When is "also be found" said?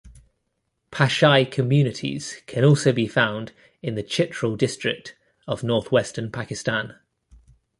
2.65-3.51